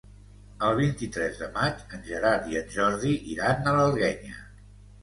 [0.69, 4.45] El vint-i-tres de maig en Gerard i en Jordi iran a l'Alguenya.